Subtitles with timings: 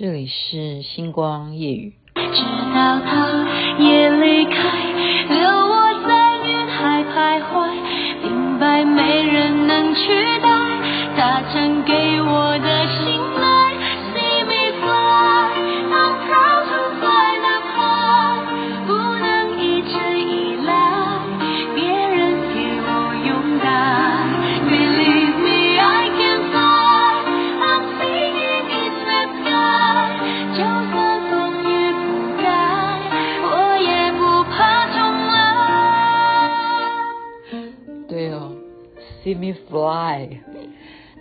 [0.00, 1.92] 这里是星光夜雨。
[2.14, 2.22] 直
[2.72, 3.48] 到他
[3.80, 5.37] 也离开，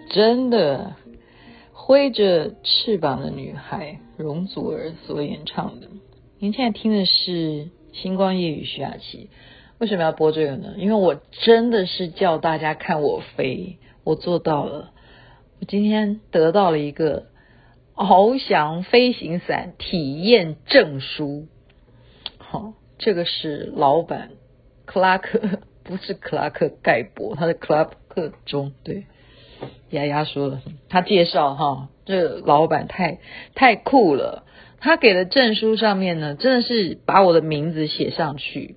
[0.10, 0.96] 真的
[1.74, 5.88] 挥着翅膀的女孩，容祖儿所演唱的。
[6.40, 9.30] 您现在听的是星光夜雨徐雅琪，
[9.80, 10.76] 为什么要播这个呢？
[10.78, 14.92] 因为我真的是叫大家看我飞，我做到了。
[15.60, 17.28] 我今天得到了一个
[17.96, 21.48] 翱翔飞行伞体验证书。
[22.38, 24.32] 好，这个是老板
[24.86, 25.60] 克拉克。
[25.88, 29.06] 不是克拉克盖博，他的克拉克中对，
[29.90, 33.20] 丫丫说的，他介绍哈，这老板太
[33.56, 34.44] 太酷了，
[34.80, 38.76] 他给的证书上面呢，真的是把我的名字写上去，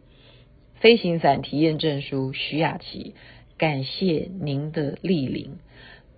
[0.76, 3.14] 飞行伞体验证书徐雅琪，
[3.58, 5.58] 感谢您的莅临，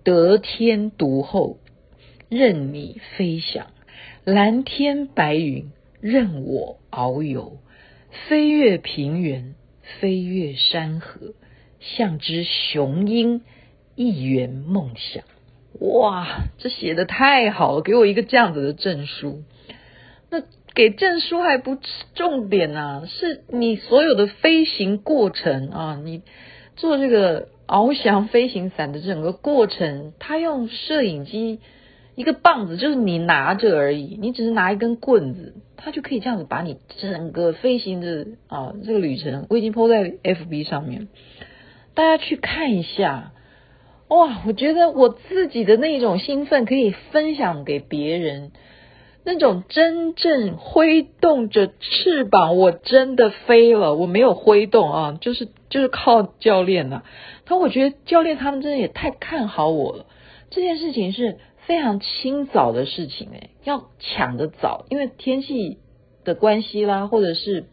[0.03, 1.57] 得天独厚，
[2.29, 3.65] 任你飞翔，
[4.23, 7.57] 蓝天白云任我遨游，
[8.29, 9.55] 飞越平原。
[9.99, 11.33] 飞越山河，
[11.79, 13.41] 像只雄鹰，
[13.95, 15.23] 一圆梦想。
[15.79, 19.43] 哇，这写的太好了，给我一个这样子的证书。
[20.29, 20.41] 那
[20.73, 21.77] 给证书还不
[22.15, 26.21] 重点啊，是你所有的飞行过程啊，你
[26.75, 31.59] 做这个翱翔飞行伞的整个过程，他用摄影机。
[32.15, 41.07] 一个棒子就是你拿着而已，你只是拿一根棍子，它就可以这样子把你整个飞行的啊这个旅程，我已经 po 在 FB 上面，
[41.95, 43.31] 大家去看一下。
[44.09, 48.51] 哇，我觉得我自己的那种兴奋可以分享给别人，
[49.23, 57.03] 那种真正挥动着翅膀，我真的飞了，我没有挥动啊，就是就是靠教练呐、啊。
[57.45, 60.05] 但我觉得教练他们真的也太看好我了，
[60.51, 61.39] 这件事情是。
[61.65, 65.79] 非常清早的事情诶，要抢得早，因为天气
[66.23, 67.65] 的关系啦，或者是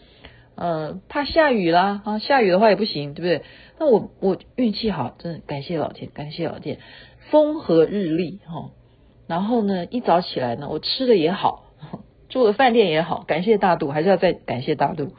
[0.54, 3.42] 呃怕下雨啦啊，下雨的话也不行，对不对？
[3.78, 6.78] 那我我运气好，真的感谢老天，感谢老天，
[7.30, 8.70] 风和日丽哈。
[9.26, 11.64] 然后呢，一早起来呢，我吃的也好，
[12.28, 15.14] 住的饭店也好，感谢大度，还是要再感谢大度。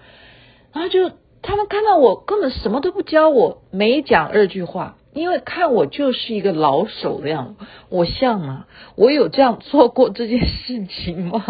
[0.74, 1.12] 然后就
[1.42, 4.98] 他们看到我根本什么都不教我，没讲二句话。
[5.14, 8.68] 因为看我就是一个老手的样子，我像吗？
[8.96, 11.46] 我有这样做过这件事情吗？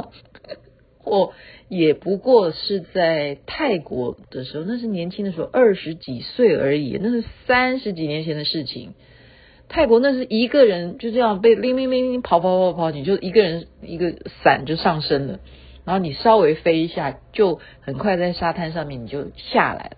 [1.03, 1.33] 我
[1.67, 8.93] 也不过是在泰国的时候，那是年轻的时候，二十几岁而已，那是三十几年前的事情。
[9.67, 15.39] 泰国那是一个人就这样被拎拎拎拎跑跑跑跑，你就一个人一个伞就上升了，
[15.85, 19.97] 然后你稍微飞一下，就很快在沙滩上面你就下来了。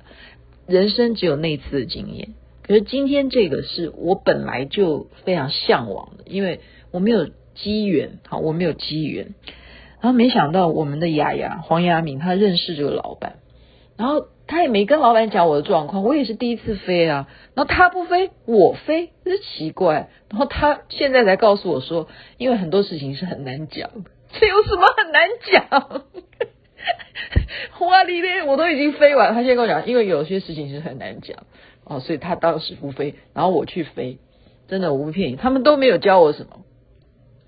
[0.68, 2.30] 人生只有那次的经验。
[2.66, 9.36] 可是今天这个是我本来就非常向往的，因为我没有机缘，好，我没有机缘，
[10.02, 13.36] 然后没想到我们的雅雅黄雅敏，她认识这个老板，
[13.98, 22.08] 然后她也没跟老板讲我的状况，我也是第一次飞啊，然后他不飞，我飞，真是奇怪，然后他现在才告诉我说，
[22.38, 23.90] 因为很多事情是很难讲，
[24.40, 26.02] 这有什么很难讲？
[27.80, 31.46] 哇里面，我都已经飞完，他现在跟我讲，因为有些事情是很难讲。
[31.86, 34.18] 哦，所以他当时不飞，然后我去飞，
[34.68, 36.66] 真的我不骗你，他们都没有教我什么，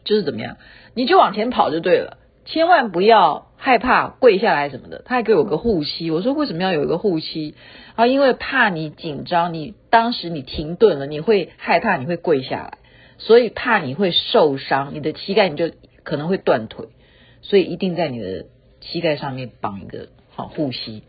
[0.03, 0.57] 就是怎么样，
[0.93, 5.01] 你就往前跑就对了，千万不要害怕跪下来什么的。
[5.05, 7.55] 他还给我个护膝，我说为什么要有一个护膝？
[7.95, 12.77] 啊，因为怕你紧张，你当时你停顿了，你会害怕你会跪下来，
[13.17, 15.71] 所以怕你会受伤，你的膝盖你就
[16.03, 16.87] 可能会断腿，
[17.41, 18.45] 所以一定在你的
[18.81, 21.03] 膝盖上面绑一个好护膝。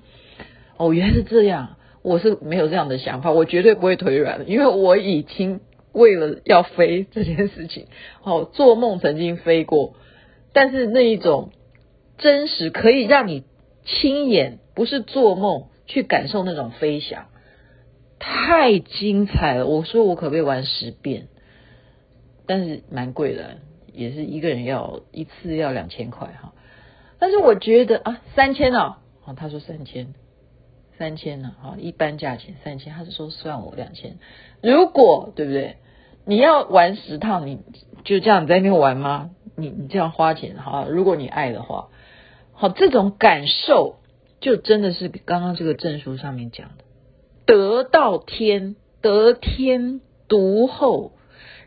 [0.76, 1.76] 哦，原来是这样。
[2.06, 5.58] 我是没有这样的想法，我绝对不会腿软，因为我已经
[5.90, 7.88] 为了要飞这件事情，
[8.22, 9.94] 哦，做梦曾经飞过，
[10.52, 11.50] 但是那一种
[12.16, 13.42] 真实可以让你
[13.84, 17.26] 亲眼，不是做梦去感受那种飞翔，
[18.20, 19.66] 太精彩了。
[19.66, 21.26] 我说我可不可以玩十遍？
[22.46, 23.56] 但是蛮贵的，
[23.92, 26.52] 也是一个人要一次要两千块哈。
[27.18, 30.14] 但是我觉得啊，三千啊，哦，他说三千。
[30.98, 31.54] 三千呢？
[31.62, 34.18] 啊，一般价钱三千，他是说算我两千。
[34.62, 35.76] 如果对不对？
[36.28, 37.60] 你要玩十趟，你
[38.04, 39.30] 就这样在那边玩吗？
[39.54, 41.88] 你你这样花钱哈，如果你爱的话，
[42.52, 44.00] 好，这种感受
[44.40, 46.84] 就真的是刚刚这个证书上面讲的，
[47.46, 51.12] 得到天，得天独厚，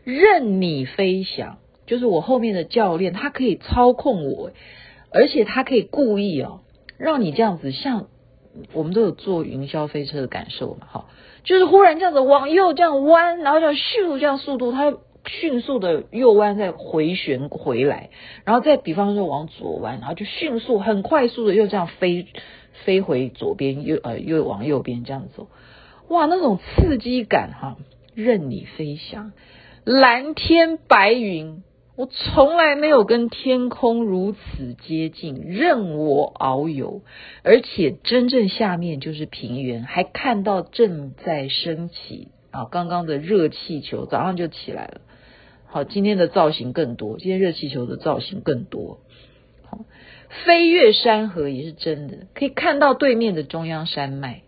[0.04, 1.56] 任你飞翔，
[1.86, 4.50] 就是我后面的教练，他可以操控我，
[5.10, 6.60] 而且他可以故意哦，
[6.98, 8.08] 让你这样子，像
[8.72, 11.04] 我们都有坐云霄飞车的感受嘛，哈，
[11.44, 14.94] 就是忽然这样子往右这样弯，然后这样咻这样速度，它
[15.26, 18.10] 迅速的右弯再回旋回来，
[18.44, 22.26] 然后再比方说往左弯，然后就迅速很快速的又这样飞
[22.84, 25.48] 飞回左边，又呃又往右边这样走，
[26.08, 27.76] 哇，那种刺激感哈，
[28.14, 29.32] 任你飞翔，
[29.84, 31.62] 蓝天白云。
[32.00, 37.02] 我从来没有跟天空如此接近，任我遨游，
[37.42, 45.02] 而且真正下面就是平原，还看到正在升起啊，刚刚的热气球早上就起来了。
[45.66, 49.00] 好，今天的造型更多，今天热气球的造型更多。
[49.68, 49.80] 好，
[50.46, 54.40] 飞越山河也是真的，可以看到对面的中央山脉，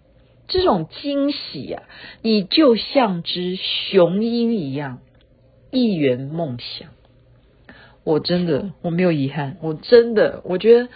[0.48, 1.82] 这种惊喜啊，
[2.22, 5.00] 你就像只雄鹰一样，
[5.70, 6.88] 一圆梦想。
[8.04, 10.88] 我真的我没有遗憾，我真的我觉得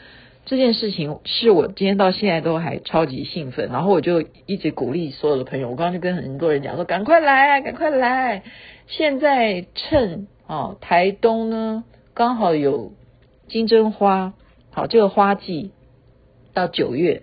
[0.45, 8.43] 这件事情是我今天到现在都还超级兴奋，然后我就一直鼓励所有的朋友，我刚刚就跟很多人讲说，赶快来，赶快来！
[8.89, 12.93] 现在趁啊、哦、台东呢刚好有
[13.49, 14.35] 金针花，
[14.71, 15.73] 好，这个花季
[16.55, 17.23] 到九月，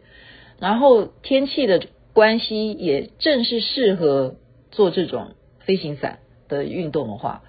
[0.59, 1.81] 然后天气的
[2.13, 4.35] 关系也正是适合
[4.71, 7.43] 做这种飞行伞的运动的话。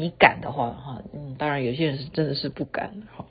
[0.00, 3.26] 你敢的话，哈，嗯，当然有些人是真的是不敢，哈。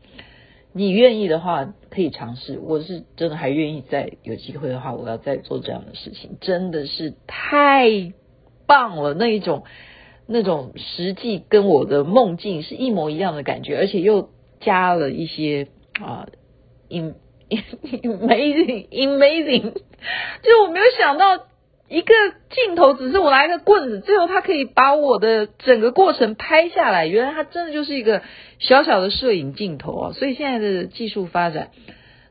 [0.71, 8.13] 你愿意的话可以尝试，我是真的还愿意再有机会的话，我要再做这样的事情，真的是太
[8.67, 9.63] 棒了，那一种
[10.27, 14.29] 那种实际跟我的梦境是一模一样的感觉，而且又
[14.59, 15.67] 加了一些
[15.99, 16.27] 啊
[16.89, 17.15] ，in
[17.49, 19.71] amazing amazing，
[20.43, 21.48] 就我没有想到。
[21.89, 22.13] 一个
[22.51, 27.07] 镜头只是我拿一个棍子，最后他可以把我的整个过程拍下来。
[27.07, 28.21] 原来它真的就是一个
[28.59, 30.11] 小小的摄影镜头啊！
[30.13, 31.71] 所以现在的技术发展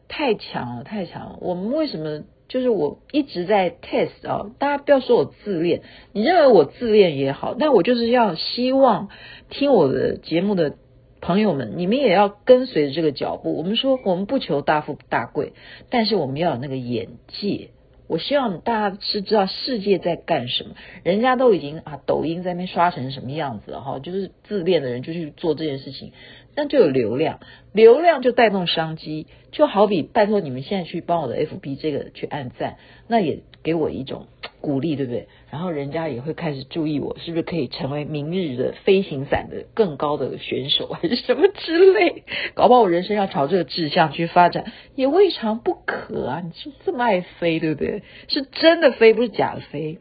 [0.06, 1.38] 太强了，太强了。
[1.40, 4.46] 我们为什么就是我一直在 test 啊？
[4.60, 5.82] 大家不要说我自恋，
[6.12, 9.08] 你认为我自恋也好，但我就是要希望
[9.50, 10.76] 听我的节目的
[11.20, 13.56] 朋友们，你们也要跟随着这个脚步。
[13.56, 15.52] 我们说我们不求大富大贵，
[15.90, 17.70] 但是我们要有那个眼界。
[18.08, 20.74] 我希望大家是知道世界在干什么，
[21.04, 26.12] 人家都已经啊，抖音在那边刷成什么样子了哈，就是自恋的人就去做这件事情，
[26.56, 27.38] 那就有流量，
[27.72, 34.26] 流量就带动商机，就好比拜托你们现在去帮我的 FB 这个去按赞，那也给我一种
[34.60, 35.28] 鼓励，对不对？
[35.50, 42.24] 然后人家也会开始注意我，是不是可以成为明日的飞行伞的更高的选手，还是什么之类？
[42.54, 46.42] 搞不好我人生要朝这个志向去发展，也未尝不可啊！
[46.44, 48.02] 你是这么爱飞，对不对？
[48.28, 49.98] 是真的飞，不是假的飞，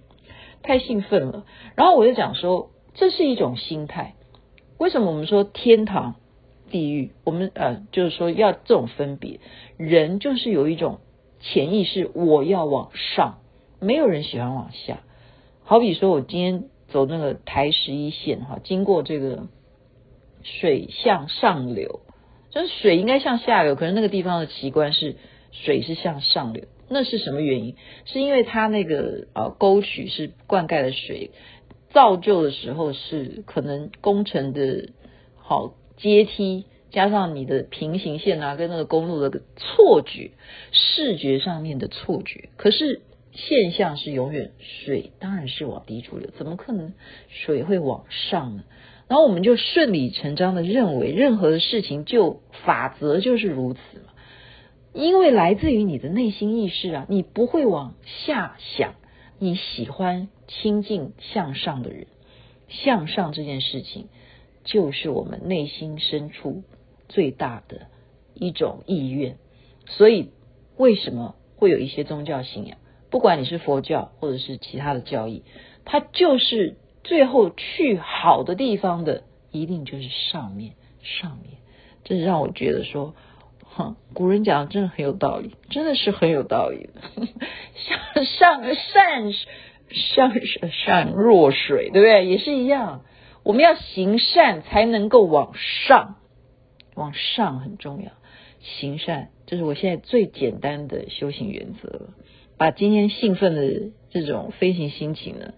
[0.63, 1.45] 太兴奋了。
[1.75, 4.15] 然后我就讲说，这是一种心态。
[4.77, 6.15] 为什么我们说天堂、
[6.69, 7.11] 地狱？
[7.23, 9.39] 我们呃，就是说要这种分别，
[9.77, 10.99] 人就是有一种
[11.39, 13.39] 潜意识，我要往上，
[13.79, 14.99] 没有人喜欢往下。
[15.63, 19.47] 好比说，我今天走那个台十一线哈，经过这个
[20.43, 21.99] 水向上流，
[22.49, 25.17] 就是水应该向下流，可是那个地方的奇观是
[25.51, 27.75] 水是向上流，那是什么原因？
[28.05, 31.31] 是因为它那个呃沟渠是灌溉的水，
[31.89, 34.89] 造就的时候是可能工程的
[35.35, 40.31] 好阶梯，加上你的平行线啊，跟那个公路的错觉，
[40.71, 43.01] 视觉上面的错觉，可是。
[43.39, 46.95] 现象是永远水当然是往低处流，怎么可能
[47.29, 48.63] 水会往上呢？
[49.07, 54.13] 然后我们就顺理成章的认为，任何的事情就法则就是如此嘛，
[54.91, 57.93] 因为来自于你的内心意识啊，你不会往
[58.25, 58.95] 下想，
[59.37, 62.07] 你喜欢亲近向上的人，
[62.67, 64.07] 向上这件事情
[64.63, 66.63] 就是我们内心深处
[67.07, 67.87] 最大的
[68.33, 69.37] 一种意愿，
[69.85, 70.31] 所以
[70.75, 72.79] 为什么会有一些宗教信仰？
[73.09, 75.43] 不管你是佛教或者是其他的教义，
[75.85, 81.57] 它就是最后去好的地方的，一定就是上面上面。
[82.03, 83.15] 这是让我觉得说，
[83.63, 87.27] 哼，古人讲的真的很有道理，真的是很有道理的。
[87.75, 89.33] 向上善
[89.89, 90.33] 上
[90.71, 92.25] 善若水，对不对？
[92.25, 93.03] 也是一样，
[93.43, 96.15] 我们要行善才能够往上，
[96.95, 98.11] 往上很重要。
[98.59, 102.09] 行善，这是我现在最简单的修行原则了。
[102.57, 105.53] 把今天兴奋的这种飞行心情呢，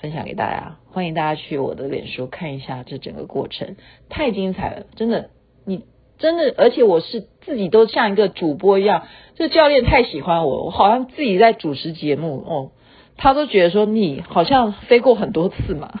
[0.00, 3.76] 分享给大家，欢迎大家去我的脸书看一下这整个过程，
[4.08, 5.30] 太精彩了，真的
[5.66, 5.84] 你
[6.18, 12.70] 真的，而且我是自己都像一个主播一样，这教练太喜欢我，我好像自己在主持节目哦，
[13.16, 16.00] 他都觉得说你好像飞过很多次嘛，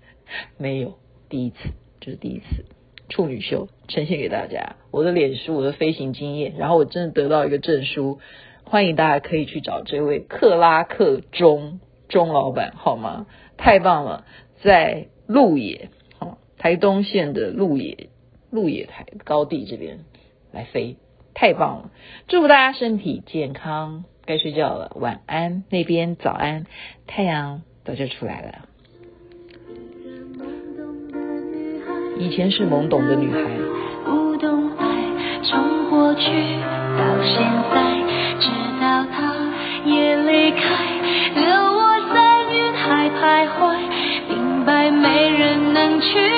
[0.58, 0.94] 没有，
[1.28, 1.56] 第一次
[2.00, 2.64] 就是第一次。
[3.10, 8.18] 处女秀呈现给大家，我的脸书，我的飞行经验，然后我真的得到一个证书，
[8.68, 13.24] 欢迎大家可以去找这位克拉克钟钟老板好吗？
[13.56, 14.26] 太棒了，
[14.62, 15.88] 在鹿野。
[16.18, 18.10] 好台东县的鹿野
[18.50, 20.00] 鹿野台高地这边
[20.52, 20.98] 来飞，
[21.32, 21.90] 太棒了！
[22.26, 25.64] 祝福大家身体健康，该睡觉了，晚安。
[25.70, 26.66] 那边早安，
[27.06, 28.68] 太阳早就出来了。
[32.18, 33.48] 以前是懵懂的女孩，
[34.04, 36.30] 不懂爱，从过去
[36.96, 37.42] 到现
[37.74, 37.82] 在
[38.38, 38.48] 直
[38.80, 39.34] 到他
[39.84, 40.60] 也离开
[41.34, 43.76] 留我在云海徘徊
[44.28, 46.37] 明白没人能去。